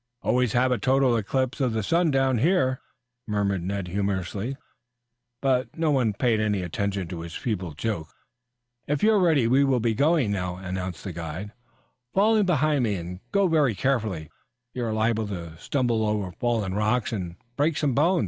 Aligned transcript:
"Always 0.23 0.53
have 0.53 0.71
a 0.71 0.79
total 0.79 1.15
eclipse 1.15 1.61
of 1.61 1.73
the 1.73 1.83
sun 1.83 2.09
down 2.09 2.39
here," 2.39 2.81
muttered 3.27 3.61
Ned 3.61 3.89
humorously, 3.89 4.57
but 5.43 5.77
no 5.77 5.91
one 5.91 6.13
paid 6.13 6.39
any 6.39 6.63
attention 6.63 7.07
to 7.09 7.19
his 7.19 7.35
feeble 7.35 7.73
joke. 7.75 8.07
"If 8.87 9.03
you 9.03 9.11
are 9.11 9.19
ready 9.19 9.45
we 9.45 9.63
will 9.63 9.79
be 9.79 9.93
going 9.93 10.31
now," 10.31 10.55
announced 10.55 11.03
their 11.03 11.13
guide. 11.13 11.51
"Fall 12.15 12.35
in 12.35 12.47
behind 12.47 12.83
me 12.85 12.95
and 12.95 13.19
go 13.31 13.47
very 13.47 13.75
carefully. 13.75 14.31
You 14.73 14.85
are 14.85 14.91
liable 14.91 15.27
to 15.27 15.55
stumble 15.59 16.03
over 16.03 16.31
fallen 16.31 16.73
rocks 16.73 17.13
and 17.13 17.35
break 17.55 17.77
some 17.77 17.93
bones. 17.93 18.19